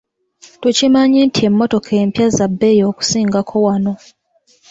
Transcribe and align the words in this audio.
Tukimanyi 0.61 1.19
nti 1.27 1.39
emmotoka 1.47 1.91
empya 2.03 2.27
za 2.35 2.47
bbeeyi 2.51 2.81
okusingako 2.91 3.55
wano. 3.65 3.93